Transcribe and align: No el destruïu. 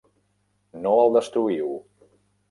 No 0.85 0.93
el 1.01 1.13
destruïu. 1.17 1.69